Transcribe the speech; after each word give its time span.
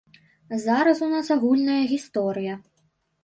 Зараз 0.61 1.01
у 1.07 1.09
нас 1.11 1.29
агульная 1.35 1.77
гісторыя. 1.93 2.57